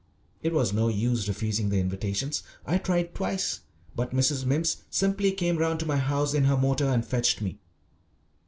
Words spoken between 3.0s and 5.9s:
that twice; but Mrs. Mimms simply came round to